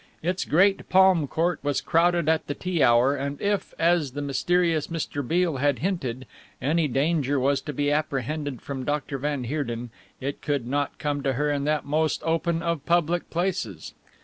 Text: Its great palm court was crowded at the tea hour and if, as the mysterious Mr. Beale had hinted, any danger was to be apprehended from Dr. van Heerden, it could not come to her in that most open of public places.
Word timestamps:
Its 0.23 0.45
great 0.45 0.89
palm 0.89 1.27
court 1.27 1.59
was 1.61 1.79
crowded 1.79 2.27
at 2.27 2.47
the 2.47 2.55
tea 2.55 2.81
hour 2.81 3.15
and 3.15 3.39
if, 3.39 3.75
as 3.77 4.13
the 4.13 4.21
mysterious 4.23 4.87
Mr. 4.87 5.21
Beale 5.27 5.57
had 5.57 5.77
hinted, 5.77 6.25
any 6.59 6.87
danger 6.87 7.39
was 7.39 7.61
to 7.61 7.71
be 7.71 7.91
apprehended 7.91 8.63
from 8.63 8.83
Dr. 8.83 9.19
van 9.19 9.43
Heerden, 9.43 9.91
it 10.19 10.41
could 10.41 10.65
not 10.65 10.97
come 10.97 11.21
to 11.21 11.33
her 11.33 11.51
in 11.51 11.65
that 11.65 11.85
most 11.85 12.23
open 12.25 12.63
of 12.63 12.83
public 12.87 13.29
places. 13.29 13.93